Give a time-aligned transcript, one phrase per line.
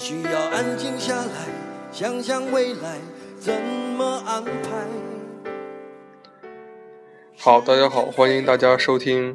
[0.00, 1.46] 需要安静下来，
[1.92, 2.96] 想想未来
[3.38, 3.52] 怎
[3.98, 5.09] 么安排。
[7.42, 9.34] 好，大家好，欢迎大家收听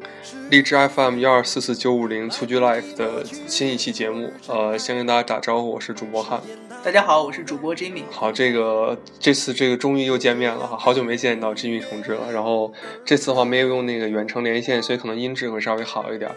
[0.52, 4.32] 荔枝 FM 幺二四四九五零蹴鞠 Life 的新一期节目。
[4.48, 6.40] 呃，先跟大家打招呼，我是主播汉。
[6.84, 8.04] 大家好，我是主播 Jimmy。
[8.12, 12.32] 好，这个这次这个终于又见面了哈，好久没见到 Jimmy 同志了。
[12.32, 12.72] 然后
[13.04, 16.30] 这次的话没有用那个远程连线，所以可能音质会稍微好一点。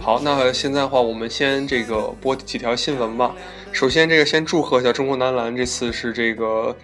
[0.00, 3.34] 好，那现在的话，我们先这个播几条新闻吧。
[3.72, 6.74] 首先，这个先祝贺一下中国男篮，这次是这个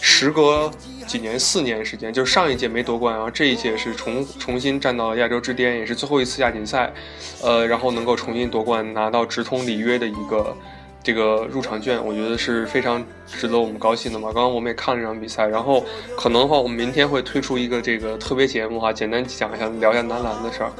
[0.00, 0.70] 时隔
[1.04, 6.92] 几年，四年时间，就是上一届没夺冠，然后这一届是重重新站到了亚洲之巅，也是最后一次亚锦赛，
[7.42, 10.56] 呃，然后能够重新夺冠，拿到直通里约的一个
[11.02, 14.32] 这个入场券，我觉得是非常值得我们高兴的嘛。
[14.32, 15.84] 刚刚我们也看了这场比赛，然后
[16.16, 20.72] 可能的话，我们明天会推出一个这个特别节目哈，简单讲一下，聊一下男篮的事儿。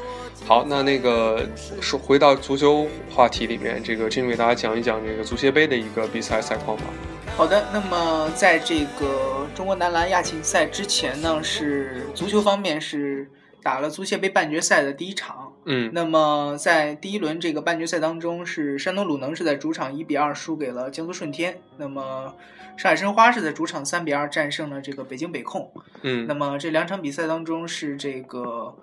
[0.46, 1.46] 好，那那个
[1.80, 6.84] 说回到足球话题里面，这个君给大家讲一讲这个足协杯的一个比赛赛况吧。
[7.38, 13.30] 好的，那么在这个中国男篮亚锦赛之前呢，是足球方面是
[13.62, 15.52] 打了足协杯半决赛的第一场。
[15.64, 22.34] 嗯，那么在第一轮这个半决赛当中，是山东鲁能是在主场一比二输给了江苏舜天，那么
[22.76, 25.70] 上海申花是在主场三比二战胜了这个北京北控。
[26.02, 28.74] 嗯，那么这两场比赛当中是这个。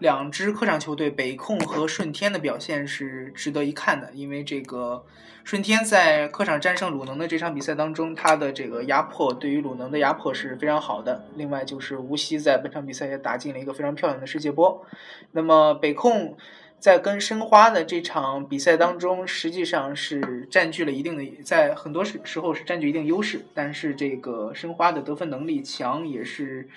[0.00, 5.04] 两支客场球队北控和顺天的表现是值得一看的，因为这个
[5.42, 11.24] 顺天在客场战胜鲁能的这场比赛当中，他的这个压迫对于鲁能的压迫是非常好的。
[11.34, 14.86] 另外就是无锡在本场比赛也打进了一个非常漂亮的世界波。
[15.32, 16.36] 那么北控
[16.78, 26.68] 在跟申花的这场比赛当中，实际上是占据了一定的，在很多时时候是占据一定优势，但是这个申花的得分能力强也是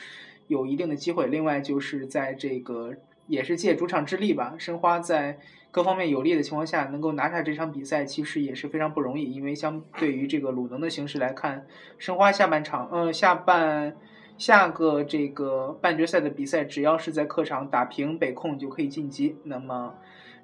[0.48, 1.28] 有一定的机会。
[1.28, 2.96] 另外就是在这个。
[3.32, 5.40] 也是借主场之力吧，申花在
[5.72, 9.32] 各方面有利的情况下，能够拿下这场比赛，其实也是非常不容易。
[9.32, 11.66] 因为相对于这个鲁能的形势来看，
[11.98, 13.96] 申花下半场，嗯，下半
[14.38, 19.38] 下个这个半决赛的比赛，只要是在客场打平北控就可以晋级。
[19.46, 19.96] 那么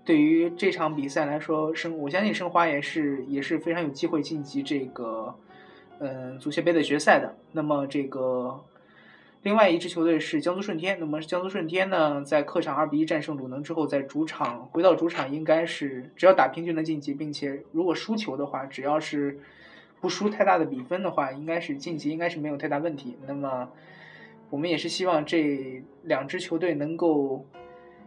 [0.06, 5.36] 对于这场比赛来说，申我相信申花也是也是非常有机会晋级这个
[6.00, 7.36] 嗯足协杯的决赛的。
[7.52, 8.64] 那么这个。
[9.44, 19.40] 另外一支球队是江苏舜天，那么江苏舜天呢，在客场二比一战胜鲁能之后，在主场回到主场应该是只要打平就能晋级，并且如果输球的话，只要是
[20.02, 23.18] 不输太大的比分的话，应该是晋级，应该是没有太大问题。
[23.26, 23.70] 那么
[24.50, 27.46] 我们也是希望这两支球队能够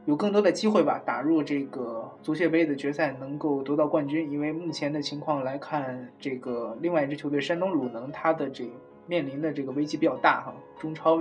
[0.05, 4.31] 有更多的机会吧，打入这个足协杯的决赛，能够夺到冠军。
[4.31, 8.65] 因为目前的情况来看，这个另外一支球队山东鲁能，它的这
[9.11, 11.19] 面临的这个危机比较大哈，中超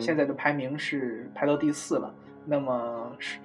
[0.00, 2.12] 现在的排名是排到第四了。
[2.46, 3.38] 那么是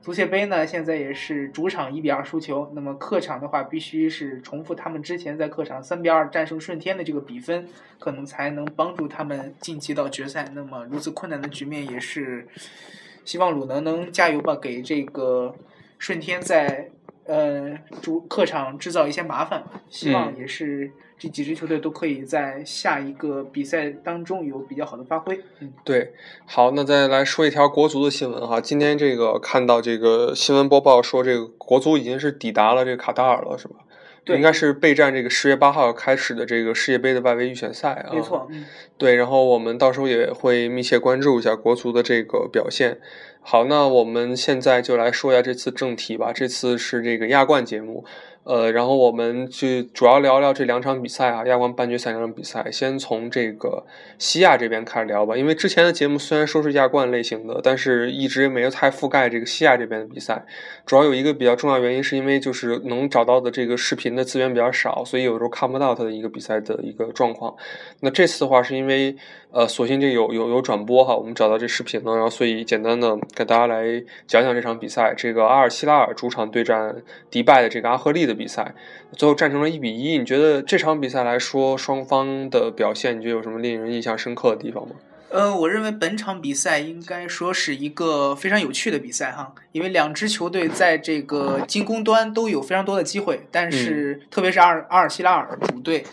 [0.00, 2.70] 足协杯呢，现在也是主场一比二输球。
[2.76, 7.66] 那么客场的话，必须是重复他们之前在客场三比二战胜顺天的这个比分，
[7.98, 10.48] 可能才能帮助他们晋级到决赛。
[10.54, 12.46] 那么如此困难的局面，也是
[13.24, 15.56] 希望鲁能能加油吧，给这个
[15.98, 16.90] 顺天在
[17.26, 19.62] 呃主客场制造一些麻烦。
[19.88, 20.90] 希望也是。
[21.16, 25.40] 这几支球队都可以在下一个比赛当中有比较好的发挥。
[25.60, 26.12] 嗯，对，
[26.44, 28.60] 好，那再来说一条国足的新闻哈。
[28.60, 33.76] 今天这个看到这个新闻播报说，这个国足已经是抵达了这个卡塔尔了，是吧？
[34.24, 38.10] 对，应该是备战这个十月八号开始的这个世界杯的外围预选赛啊。
[38.14, 38.48] 没错，
[38.96, 42.98] 对，然后我们到时候也会密切关注一下国足的这个表现。
[43.42, 46.32] 好，那我们现在就来说一下这次正题吧。
[46.32, 48.04] 这次是这个亚冠节目。
[48.44, 52.70] 呃，然后我们就主要聊聊这两场比赛啊，亚冠半决赛两场比赛。
[52.70, 53.84] 先从这个
[54.18, 60.44] 西亚这边开始聊吧，因为之前的节目虽然说是亚冠类型的，但是一直没有太覆盖这个西亚这边的比赛。
[60.84, 67.54] 主要有一个比较重要原因，是因为就是能找到的这个视频的资源比较少，所以有时候看不到它的一个比赛的一个状况。
[68.00, 69.16] 那这次的话，是因为
[69.54, 73.84] 呃，索性这有有有转播哈，我们找到这视频了，然后所以简单的给大家来
[74.26, 75.14] 讲讲这场比赛。
[75.16, 76.96] 这个阿尔希拉尔主场对战
[77.30, 78.34] 迪拜的这个阿赫利的。
[78.34, 78.74] 比赛
[79.12, 84.96] 最后战成了一比一，你觉得这场比赛来说，双方的表现，你觉得有什么令人印象深刻的地方吗？
[85.34, 96.04] 呃，我认为本场比赛应该说是一个非常有趣的比赛哈，因为两支球队在这个进攻端都有非常多的机会，但是特别是阿尔阿尔希拉尔主队，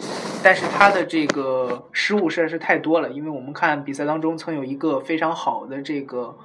[0.42, 6.36] 但是他的这个失误实在是太多了，因为我们看比赛当中曾有一个非常好的这个。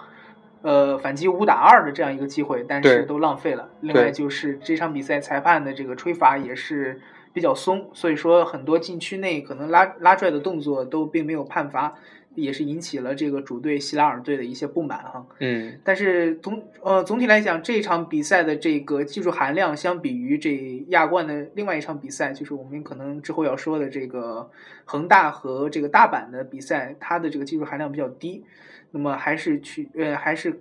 [0.62, 3.68] 呃，反击五打二的这样一个机会，但是都浪费了。
[3.82, 7.00] 另外就是这场比赛裁判的这个吹罚也是
[7.32, 11.94] 比较松，所以说很多禁区内可能拉拉拽的动作都并没有判罚。
[12.36, 15.26] 也是引起了这个主队希拉尔队的一些不满哈。
[15.40, 24.48] 嗯但是总呃总体来讲，这场比赛的这个技术含量相比于这亚冠的另外一场比赛，就是我们可能之后要说的这个
[24.84, 28.44] 恒大和这个大阪的比赛，它的这个技术含量比较低。
[28.92, 30.60] 那么还是去呃还是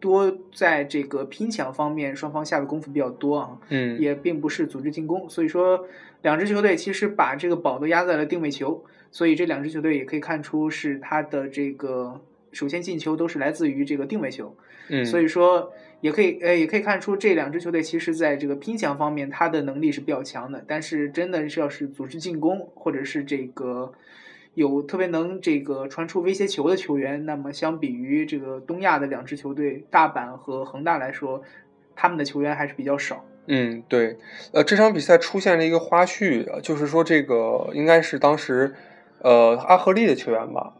[0.00, 3.58] 多在这个拼抢方面，双方下的功夫比较多啊。
[3.68, 5.86] 嗯也并不是组织进攻，所以说
[6.22, 12.20] 两支球队其实把这个宝都压在了定位球，所以这两支球队也可以看出是他的这个
[12.52, 14.56] 首先进球都是来自于这个定位球，
[14.88, 23.92] 嗯，所以说也可以呃也可以看出这两支球队其实在这个拼抢方面他的能力是比较强的，但是真的是要是组织进攻或者是这个。
[24.54, 31.40] 有特别能这个传出威胁球的球员，那么相比于这个东亚的两支球队大阪和恒大来说，
[31.94, 33.24] 他们的球员还是比较少。
[33.46, 34.18] 嗯，对，
[34.52, 38.74] 呃，这场比赛出现了一个花絮，呃就是说这个应该是当时，
[39.22, 40.72] 呃，阿赫利的球员吧，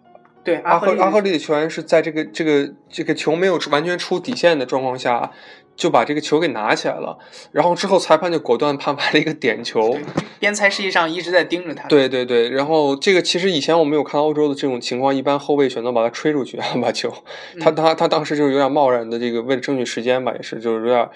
[0.43, 5.31] 对，阿赫阿赫利的球员是在这个这个这个球没有完全出底线的状况下，
[5.77, 7.19] 就把这个球给拿起来了，
[7.53, 9.99] 然后之后裁判就果断判罚了一个点球。
[10.39, 11.87] 边裁实际上一直在盯着他。
[11.89, 17.13] 对对对，然后这个其实以前我没有看到欧洲的这种情况，一般后卫选择把他吹出去， 把球，
[17.61, 21.09] 他他他当时就是有点贸然的这个为了争取时间吧，也是就是有点。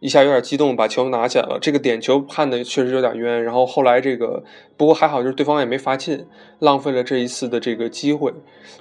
[0.00, 1.58] 一下有点激动，把球拿起来了。
[1.60, 3.42] 这个点球判的确实有点冤。
[3.42, 4.44] 然后后来这个，
[4.76, 6.24] 不过还好，就是对方也没罚进，
[6.60, 8.32] 浪费了这一次的这个机会。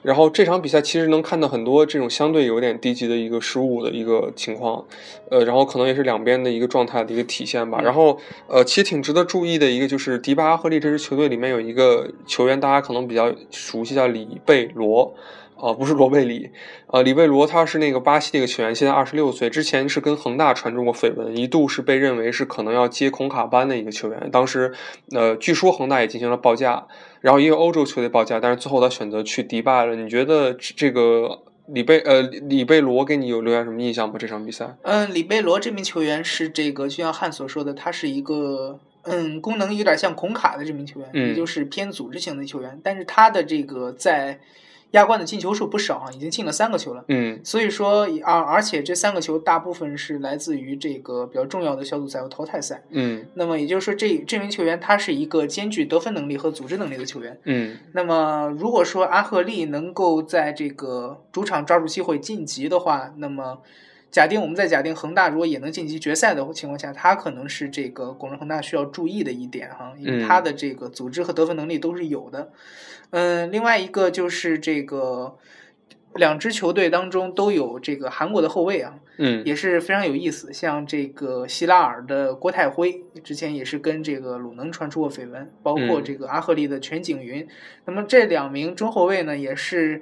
[0.03, 4.85] 然后这场比赛其实能看到很多这种相对有点低级的一个失误的一个情况，
[5.31, 7.81] 呃，然后可能也是两边的一个状态的一个体现吧。
[7.81, 15.15] 然后呃，其实挺值得注意的一个就是迪巴阿赫利这支球队里面有一个球员，大家可能比较熟悉，叫里贝罗。
[15.59, 16.51] 啊、呃，不是罗贝里，
[16.87, 24.29] 呃，里贝罗他是那个巴西的一个球员，现在二十六岁，之前是跟恒大传出过绯闻，一度是被认为是可能要接孔卡班的一个球员。
[24.31, 24.73] 当时，
[25.11, 26.87] 呃，据说恒大也进行了报价，
[27.21, 29.95] 然后也有欧洲球队报价，但是最后他选择去迪拜了。
[29.95, 34.15] 你觉得这个里贝呃里贝罗给你有留下什么印象吗？
[34.19, 34.77] 这场比赛？
[34.83, 44.39] 嗯，里贝罗这名球员是这个，就像汉所说的，他是一个嗯功能有点像孔卡的这名球员，嗯、也就是偏组织型的球员，但是他的这个在。
[44.91, 47.03] 亚冠的进球数不少啊，已经进了三个球了。
[47.09, 52.83] 嗯，所以说啊，而且这三个球大部分是来自于这个比较重要的小组赛和淘汰赛。
[52.89, 57.37] 嗯，那么也就是说这，这这名球员他是一个兼具得分能力和组织能力的球员。
[57.43, 63.59] 嗯，那么如果说阿赫利能够在这个主场抓住机会晋级的话，那么
[64.09, 72.51] 假定我们在假定恒大如果也能晋级决赛的情况下，他可能是这个广州恒大需要注意的一点哈，因为他的这个组织和得分能力都是有的。
[73.11, 75.37] 嗯，另外一个就是这个
[76.15, 80.51] 两支球队当中都有这个韩国的后卫啊，嗯，也是非常有意思。
[80.53, 87.47] 像这个希拉尔的郭泰辉，之前也是跟这个鲁能传出过绯闻，包括这个阿赫利的全景云。
[87.85, 90.01] 那么这两名中后卫呢，也是。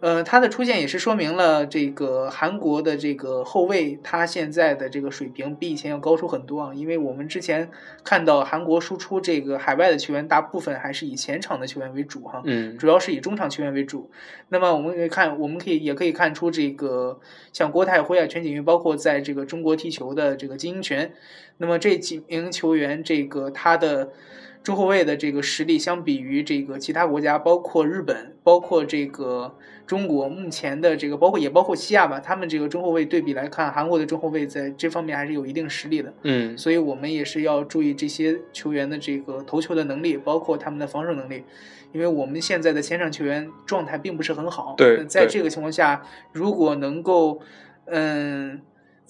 [0.00, 6.72] 呃，他的出现也是说明了这个韩国的这个后卫，他现在的这个水平比以前要高出很多啊。
[6.74, 7.70] 因为我们之前
[8.02, 14.10] 看到韩国输出这个海外的球员，大部分还是以前场的球员为主哈，嗯，主要是以中场球员为主。
[14.48, 17.20] 那么我们可以看，我们可以也可以看出，这个
[17.52, 21.12] 像郭泰辉啊、全景云，包括在这个中国踢球的这个金英权，
[21.58, 24.12] 那么这几名球员，这个他的。
[24.62, 36.12] 中后卫的这个实力，相比于这个其他国家，包括日本，包括这个中国，目前的这个包括也包括西亚吧，他们这个中后卫对比来看，韩国的中后卫在这方面还是有一定实力的。
[36.24, 41.44] 嗯，所以我们也是要注意这些球员的这个投球的能力，包括他们的防守能力，
[41.92, 44.74] 因为我们现在的前场球员状态并不是很好。
[44.76, 46.02] 对，在这个情况下，
[46.32, 47.40] 如果能够，
[47.86, 48.60] 嗯。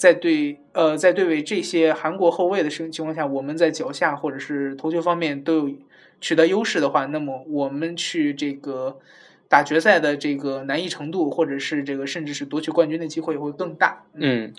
[0.00, 5.74] 在对呃，在对位这些韩国后卫的情情况下，我们在脚下或者是投球方面都有
[6.22, 8.98] 取得优势的话，那么我们去这个
[9.46, 14.04] 打决赛的这个难易程度，或者是这个甚至是夺取冠军的机会会更大。
[14.14, 14.54] 嗯，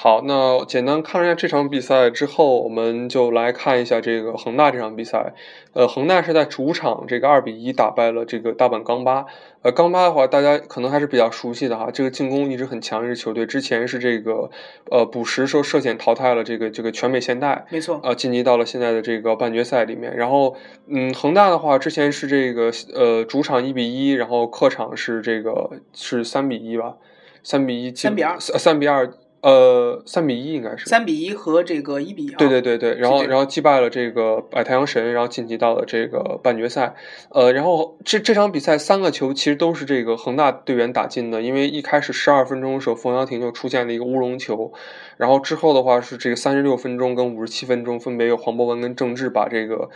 [0.00, 5.34] 好，那简单看了一下这场比赛之后，我们就来看一下这个恒大这场比赛。
[5.72, 9.26] 呃，恒大是在主场这个二比一打败了这个大阪钢巴。
[9.62, 13.44] 呃，钢巴的话，大家可能还是比较熟悉的哈，这个进攻一直很强一支球队。
[13.44, 14.48] 之前是这个
[14.88, 20.16] 呃补时时候涉险淘汰了这个这个全美现代，没错，呃晋级到了现在的这个半决赛里面。
[20.16, 20.54] 然后
[20.86, 26.94] 嗯，恒大的话，之前是这个呃主场一比一，然后客场是这个是三比一吧，
[27.42, 29.10] 三比一，三比二，三比二。
[29.40, 32.34] 呃，三比一应该是三比一和这个一比一、啊。
[32.38, 36.96] 对对对对，然后然后击败了这个百太阳神，然后晋级到了这个半决赛。
[37.30, 44.72] 呃，然后这这场比赛三个球其实都是这个恒大队员打进的，因为一开始十二分钟的时候，冯潇霆就出现了一个乌龙球，
[45.16, 49.88] 然后之后的话是这个三十六分钟跟五十七分钟分别有黄博文跟郑智把这个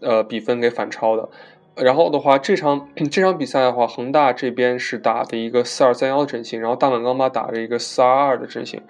[0.00, 1.28] 呃比分给反超的。
[1.76, 8.80] 然后的话，这场 这场比赛的话，恒大这边是打的一个四二三幺的阵型，然后大阪钢巴打了一个四二二的阵型。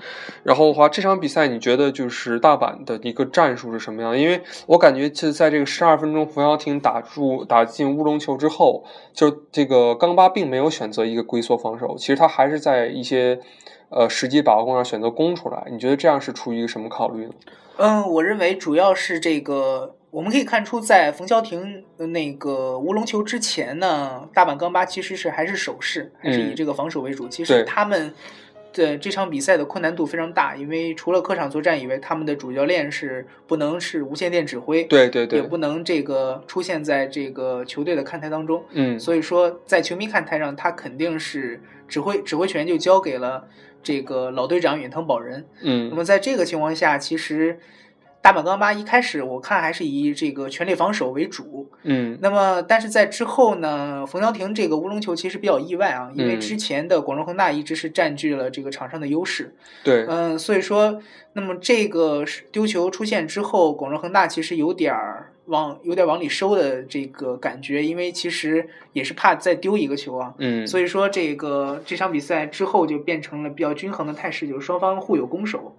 [0.43, 4.19] 然后的话，这场比赛你觉得就是大阪的一个战术是什么样？
[4.19, 13.41] 因为我感觉是在这个十二分钟，冯潇霆打住打进乌龙球之后，就这个钢巴并没有选择一个龟缩防守，其实他还是在一些
[13.89, 15.67] 呃时机把握上选择攻出来。
[15.71, 17.33] 你觉得这样是出于一个什么考虑呢？
[17.79, 19.97] 嗯，我认为主要是这个。
[20.15, 27.29] 我们可以看出，在冯潇霆那个乌龙球之前呢，大阪钢巴其实是还是守势，还是以这个防守为主。
[27.29, 28.15] 其实他们
[28.73, 38.63] 的这场比赛的困难度非常大，因为除了客场作战以外，他们的主教练是不能是无线电指挥，对对对，也不能这个出现在这个球队的看台当中。
[38.71, 43.49] 嗯，所以说在球迷看台上，他肯定是指挥指挥权就交给了
[43.83, 45.45] 这个老队长远藤保人。
[45.61, 47.59] 嗯，那么在这个情况下，其实。
[48.25, 61.03] 大阪钢巴一开始我看还是以这个全力防守为主，嗯，那么但是在之后呢，冯潇霆这个乌龙球其实比较意外啊，因为之前的广州恒大一直是占据了这个场上的优势，对，嗯，所以说，
[61.35, 75.77] 那么这个丢球出现之后，广州恒大其实有点儿往有点往里收的这个感觉，因为其实也是怕再丢一个球啊，嗯，所以说这个这场比赛之后就变成了比较均衡的态势，就是双方互有攻守。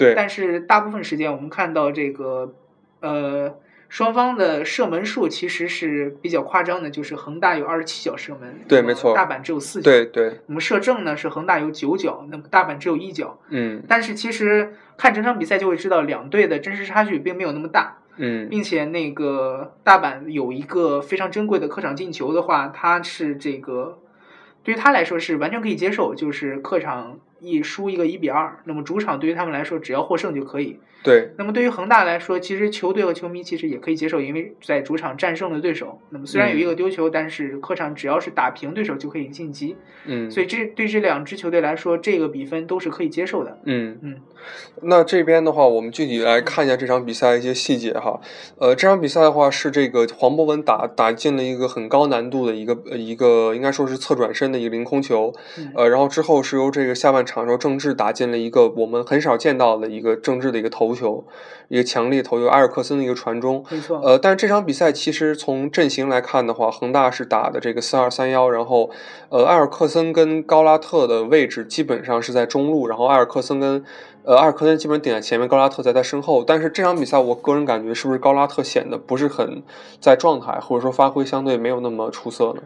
[0.00, 2.54] 对，但是大部分时间我们看到这个，
[3.00, 3.54] 呃，
[3.88, 10.40] 双方的射门数其实是比较夸张的，就是恒大有二十七脚射门，对，没错，大阪只有四脚，对对。
[10.46, 13.82] 我们射正呢是恒大有九脚，那么大阪只有一脚，嗯。
[13.86, 23.98] 但是其实看整场比赛就会知道，两队的真实差距并没有那么大，嗯，并且那个大阪有一个非常珍贵的客场进球的话，它是这个
[24.62, 27.18] 对于他来说是完全可以接受，就是客场。
[27.40, 30.78] 一输一个一比二，那么主场对于他们来说，只要获胜就可以。
[31.02, 35.98] 对，那么对于恒大来说，其实球队和球迷其实也可以接受，因为在主场战胜了对手。
[36.10, 39.76] 那么虽然有一个丢球，但是客场只要是打平对手就可以晋级。
[40.04, 43.58] 嗯，所以这对这两支球队来说，这个比分都是可以接受的。
[43.64, 44.16] 嗯嗯。
[44.82, 48.20] 那这边的话，我们具体来看一下这场比赛一些细节哈。
[48.58, 55.32] 呃，这场比赛的话是这个黄博文打打进了一个很高难度的一个一个，应该说是侧转身的一个凌空球。
[55.74, 60.80] 呃，然后之后是由这个下半场时候郑智打进了一个我们很少见到的一个郑智的一个头。
[60.80, 61.24] 头球，
[61.68, 64.00] 一个强力投球，埃尔克森的一个传中，没错。
[64.02, 68.90] 呃，但是这场比赛其实从阵型来看的话，恒大是打的这个四二三幺，然后
[69.28, 73.84] 呃，埃尔克森跟高拉特的位置基本上是在中路，然后埃尔克森跟
[74.24, 76.42] 呃埃尔克森基本顶在前面，高拉特在他身后。
[76.42, 79.62] 但是这场比赛，我个人感觉是不是高拉特显得不是很
[80.00, 82.62] 在状态，或者说发挥相对没有那么出色呢？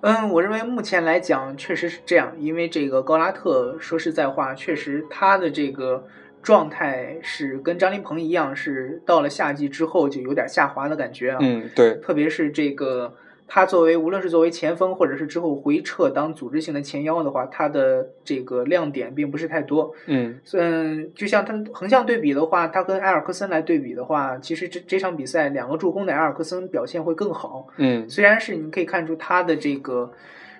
[0.00, 6.06] 嗯，我认为目前来讲确实是这样，因为这个高拉特说实在话，确实他的这个。
[6.40, 11.38] 状态是跟张琳鹏一样，是到了夏季之后就有点下滑的感觉啊。
[11.40, 11.94] 嗯，对。
[11.96, 13.12] 特别是这个，
[13.48, 19.92] 他作为无论是作为前锋，或者是之后回撤当组织性的前腰的话，他的这个亮点并不是太多。
[20.06, 27.66] 嗯嗯，就像他横向对比的话，他跟埃尔克森来对比的话，其实这这场比赛两个助攻的埃尔克森表现会更好。
[27.78, 30.12] 嗯，虽然是你可以看出他的这个。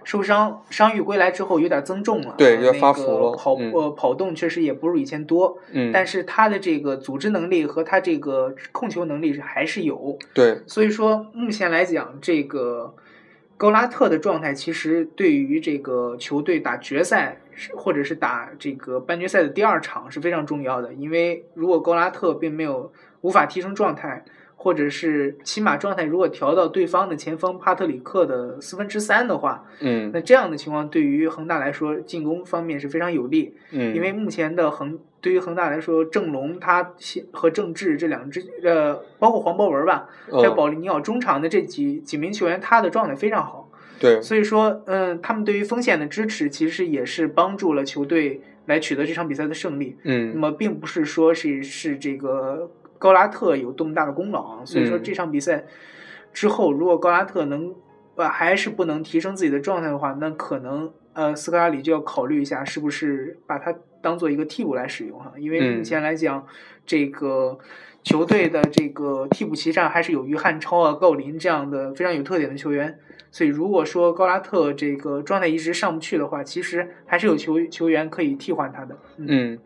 [0.09, 3.37] 受伤伤愈归来之后有点增重了，对，有点发福了。
[3.37, 10.63] 跑呃跑动确实也不如以前多，嗯，但是他的这个组织能力和他这个控球能力是还是有，对。
[10.67, 12.95] 所以说目前来讲，这个
[13.59, 17.43] 高拉特的状态其实对于这个球队打决赛
[17.77, 24.25] 或者是打这个半决赛的第二场是非常重要的，因为如果高拉特并没有无法提升状态。
[24.61, 36.93] 或者是起码状态如果调到对方的前锋帕特里克的四分之三的话，嗯，那这样的情况对于恒大来说进攻方面是非常有利，嗯，因为目前的恒对于恒大来说，郑龙他
[37.33, 52.69] 和郑智这两支呃，包括黄博文吧，还有保利尼奥中场的这几几名球员，他的状态非常好，对，所以说嗯，他们对于锋线的支持其实也是帮助了球队来取得这场比赛的胜利，嗯，那么并不是说是是这个。
[52.99, 54.65] 高拉特有多么大的功劳啊！
[54.65, 55.65] 所以说这场比赛
[56.33, 57.75] 之后，如果高拉特能
[58.17, 65.33] 呃还是不能提升自己的状态的话，那可能呃斯科拉里就要考虑一下，是不是把他当做一个替补来使用哈？
[65.39, 66.47] 因为目前来讲，
[66.85, 67.59] 这个
[68.09, 72.99] 球队的这个替补席上还是有于汉超啊、郜林这样的非常有特点的球员。
[73.31, 78.97] 所以，如果说高拉特这个状态一直上不去的话，其实还是有球球员可以替换他的。
[79.19, 79.59] 嗯，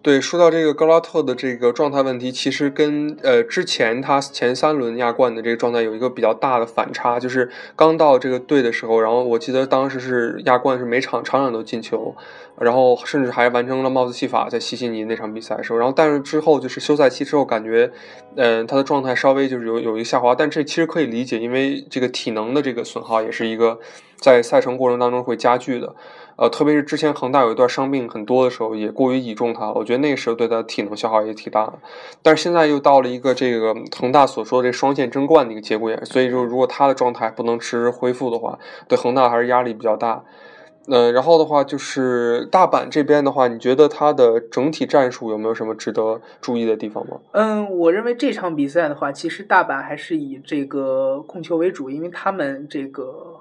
[0.00, 12.16] 对，说到这个高拉特的这个状态问题，其实跟呃之前他前三轮亚冠的这个状态有一个比较大的反差，就是刚到这个队的时候，然后我记得当时是亚冠是每场场场都进球，
[12.60, 17.90] 然后甚至还完成了帽子戏法在西西尼那场比赛的时候，然后但是之后就是休赛期之后，感觉，
[18.36, 23.80] 嗯，他的状态稍微就是有有一个下滑，但这其实可以理解，因为这个体能的这个损耗也是一个
[24.16, 25.94] 在赛程过程当中会加剧的。
[26.36, 31.74] 呃，特别是之前恒大有一段伤病很多的时候，也过于倚重他，我觉得那个时候对他体能消耗也挺大的。
[32.22, 40.24] 但是现在又到了一个这个恒大所说的这双线争冠的一个节骨眼，所以说如果他的状态不能迟日恢复的话，对恒大还是压力比较大。
[40.90, 47.18] 呃，然后的话就是大阪这边的话，你觉得他的整体战术有没有什么值得注意的地方吗？
[47.32, 53.36] 嗯，我认为这场比赛的话，其实大阪还是以这个控球为主，因为他们这个。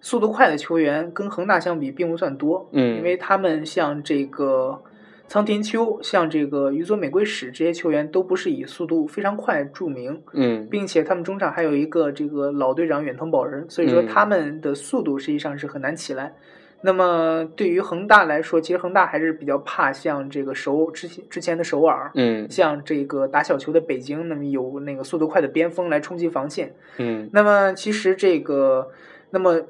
[0.00, 4.80] 速度快的球员跟恒大相比并不算多，嗯，因为他们像这个
[5.26, 16.32] 仓田秋、像这个宇佐美圭史这些球员都不是以速度非常快著名，嗯，并且他们中场还有一个这个老队长远藤保人，所以说他们的速度实际上是很难起来。
[16.80, 28.90] 那么对于恒大来说，其实恒大还是比较怕像这个首之前之前的首尔，嗯，像这个打小球的北京，那么有那个速度快的边锋来冲击防线，嗯，那么其实这个
[29.30, 29.62] 那么。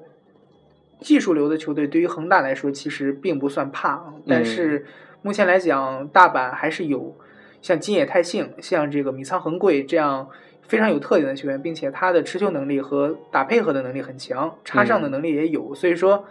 [1.00, 4.84] 技术流的球队对于恒大来说其实并不算怕，但是
[5.22, 7.16] 目前来讲，大阪还是有
[7.62, 10.28] 像金野泰幸、像这个米仓恒贵这样
[10.66, 15.72] 非常有特点的球员，并且他的持球能力和打配合的能力很强，插上的能力也有。
[15.72, 16.24] 所以说，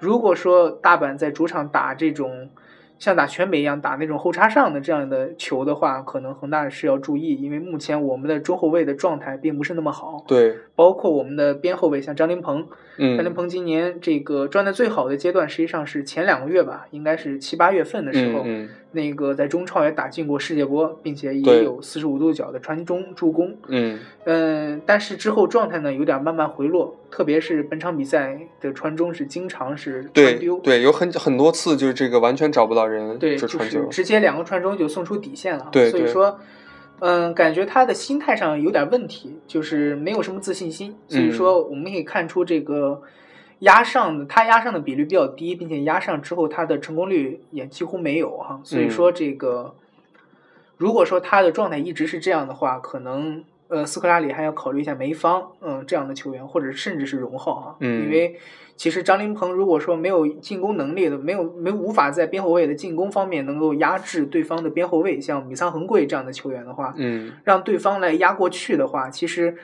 [0.00, 2.50] 如果说大阪在主场打这种，
[2.98, 10.22] 像打全美一样打那种后插上的这样的球的话，可能恒大是要注意，因为目前我们的中后卫的状态并不是那么好。
[10.28, 12.66] 对，包括我们的边后卫像张琳芃，
[12.98, 23.56] 嗯，张琳芃今年这个状态最好的阶段，实际上是前两个月吧，应该是七八月份的时候，嗯，那个在中超也打进过世界波，并且也有四十五度角的传中助攻。
[23.68, 32.80] 嗯嗯，但是之后状态呢有点慢慢回落，特别是本场比赛的传中是经常是传丢，对，有很很多次就是这个完全找不到。
[32.90, 35.68] 人对，就是直接两个传中就送出底线了。
[35.70, 36.40] 对，所以说，
[36.98, 40.96] 嗯，感觉他的心态上有点问题，就是没有什么自信心。
[41.06, 43.00] 所以说，我们可以看出这个
[43.60, 48.60] 压上的他压上的比率比较低，并且压上之后他的成功率也几乎没有哈。
[48.62, 49.74] 所以说，这个
[50.76, 58.38] 如果说他的状态一直是这样的话，可能呃斯科拉里还要考虑一下梅方嗯这样的球员，或者甚至是荣浩啊，因为。
[58.76, 69.54] 其实张琳芃如果说没有进攻能力的，没有没无法在边后卫的进攻方面能够压制对方的边后卫，像米桑恒贵这样的球员的话，嗯，让对方来压过去的话，其实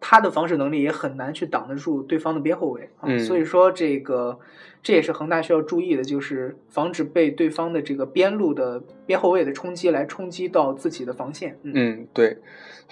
[0.00, 3.18] 他的防守能力也很难去挡得住对方的边后卫啊。
[3.18, 4.38] 所以说这个
[4.82, 11.58] 这也是恒大需要注意的，就是防止被对方的这个边路的边后卫的冲击来冲击到自己的防线。
[11.62, 12.38] 嗯，对。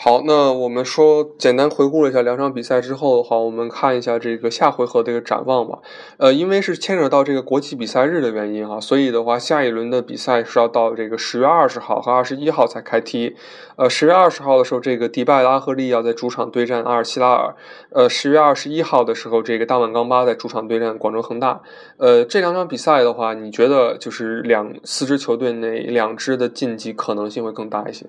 [0.00, 5.80] 好，那我们说简单回顾了一下两场比赛之后的话，我们看一下这个下回合的一个展望吧。
[6.18, 13.34] 呃，因为是牵扯到这个国际比赛日的原因哈，所以的话，下一轮的比赛是要到这个十月二十号和二十一号才开踢。
[13.74, 17.56] 呃，十月二十号的时候，这个迪拜的阿赫利要在主场对战阿尔希拉尔。
[17.90, 21.60] 呃，十月二十一号的时候，这个大满钢巴在主场对战广州恒大。
[21.96, 28.06] 呃，这两场比赛的话，你觉得就是两四支球队哪两支的晋级可能性会更大一些？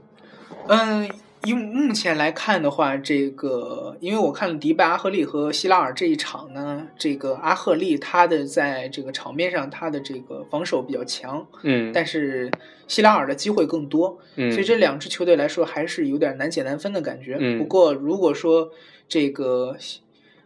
[0.67, 1.09] 嗯。
[1.45, 12.51] 以目前来看的话，这个因为我看了迪拜阿赫利和希拉尔这一场呢，这个阿赫利他的在这个场面上他的这个防守比较强，嗯，但是
[12.89, 17.37] 希拉尔的机会更多，嗯，所以这两支球队来说还是有点难解难分的感觉。
[17.39, 18.69] 嗯，不过如果说
[19.07, 19.77] 这个。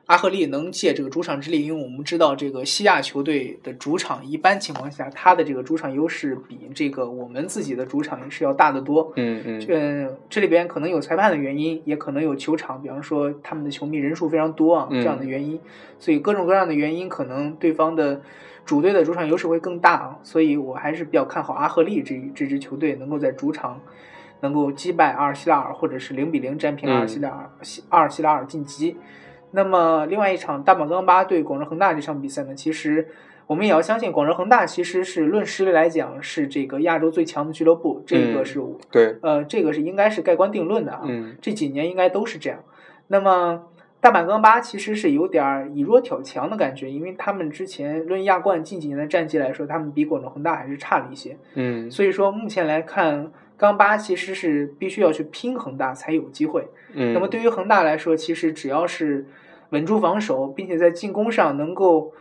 [0.06, 9.14] 阿赫利能借这个主场之力，因为我们知道这个西亚球队的主场一般情况下，他的这个主场优势比这个我们自己的主场是要大得多。
[9.16, 9.66] 嗯嗯。
[9.70, 15.58] 嗯，这里边可能有裁判的原因，也可能有球场，比方说他们的球迷人数非常多啊这样的原因，
[15.98, 18.22] 所以各种各样的原因，可能对方的
[18.66, 20.20] 主队的主场优势会更大啊。
[20.22, 23.80] 所以我还是比较看好阿赫利这这支球队能够在主场
[24.42, 27.50] 能够击败阿尔希拉尔，或者是零比零战平阿尔希拉尔，
[27.88, 28.98] 阿尔希拉尔晋级。
[29.56, 33.08] 那么，另外一场大阪钢巴对广州恒大这场比赛呢，其实
[33.46, 38.60] 我们也要相信，广州恒大其实是论实力来讲是这个亚洲最强的俱乐部，这个是
[38.92, 41.02] 对，呃，这个是应该是盖棺定论的啊。
[41.06, 42.60] 嗯，这几年应该都是这样。
[43.10, 43.64] 那么，
[44.02, 51.38] 大阪钢巴其实是有点以弱挑强的感觉，因为他们之前论亚冠近几年的战绩来说，他们比广州恒大还是差了一些。
[51.54, 53.32] 嗯，所以说目前来看。
[53.56, 56.68] 钢巴其实是必须要去拼恒大才有机会。
[56.94, 59.26] 嗯，那么对于恒大来说，其实只要是
[59.74, 62.14] 稳住防守，并且在进攻上能够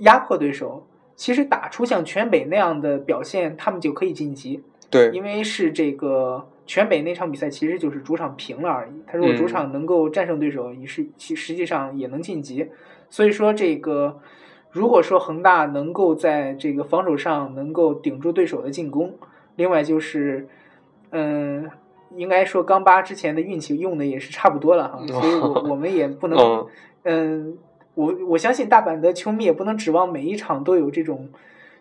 [0.00, 4.62] 压迫对手，其实打出像全北那样的表现，他们就可以晋级。
[4.90, 9.02] 对，因为是这个全北那场比赛其实就是主场平了而已。
[9.06, 12.68] 他如果主场能够战胜对手，也是其实际上也能晋级。
[13.08, 14.20] 所以说，这个
[14.70, 19.16] 如果说恒大能够在这个防守上能够顶住对手的进攻，
[19.56, 20.48] 另外就是。
[21.12, 21.68] 嗯，
[22.16, 26.66] 应该说冈巴之前的运气用的也是差不多了哈，所以我 我们也不能，嗯。
[27.02, 27.58] 嗯，
[27.94, 31.28] 我我相信大阪的球迷也不能指望每一场都有这种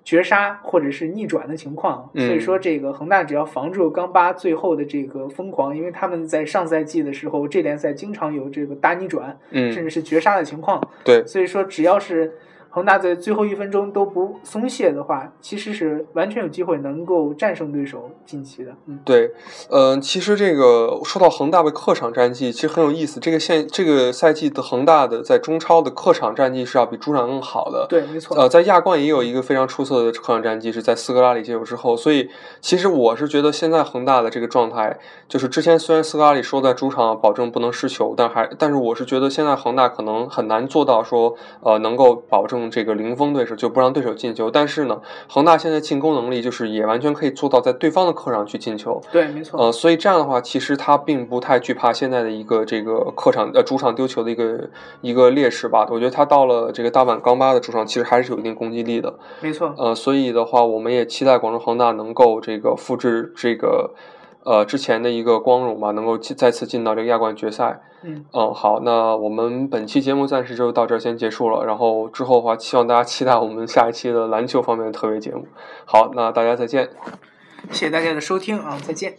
[0.03, 2.25] 绝杀或者是逆转的情况，嗯。
[2.25, 12.33] 所以说这个恒大只要防住冈巴最后的这个疯狂，因为他们在上赛季的时候，这联赛经常有这个大逆转，甚嗯，至是绝杀的情况，对，所以说只要是
[12.69, 18.71] 恒大在最后一分钟都不松懈的话，其实是完全有机会能够战胜对手晋级的。
[18.85, 19.31] 嗯，对，
[19.69, 23.19] 呃，其实这个说到恒大的客场战绩，其实很有意思。
[23.19, 27.87] 这个现这个赛季的恒大的在中超的客场战绩是要比主场更好的。
[27.89, 28.37] 对，没错。
[28.37, 31.97] 呃，在亚冠也有一个非常出色的客场战绩，是在斯科拉里接手之后。
[31.97, 32.29] 所以，
[32.61, 44.49] 其实我是觉得现在恒大的这个状态，就是之前虽然斯科拉里说在主场保证不能失球，但还但是我是觉得现在恒大可能很难做到说，呃，能够保证这个零封对手，就不让对手进球。
[44.49, 48.99] 但是呢，恒大现在进攻能力就是也完全可以做到在对方的客场去进球。
[49.11, 49.59] 对，没错。
[49.61, 54.69] 呃，所以这样的话，其实他并不太惧怕现在的一个这个客场呃主场丢球的一个
[55.01, 55.87] 一个劣势吧。
[55.91, 59.13] 我觉得他到了这个大阪钢巴的主场，其实还是有一定攻击力的。
[59.41, 59.71] 没错。
[59.77, 63.91] 呃，所以的话，我们也期待广州恒大能够这个复制这个
[64.49, 67.79] 呃之前的一个光荣吧，能够进再次进到这个亚冠决赛。
[68.01, 71.63] 嗯嗯，好，那我们本期节目暂时就到这儿先结束了。
[71.63, 75.45] 然后之后的话，希望大家期待我们下一期的篮球方面的特别节目。
[75.85, 76.89] 好，那大家再见。
[77.69, 79.13] 谢谢大家的收听啊，再见。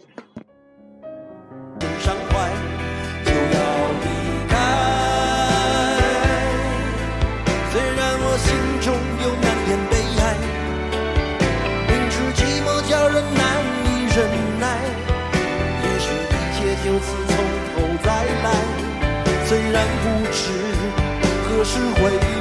[20.43, 22.40] 虽然不知何时回，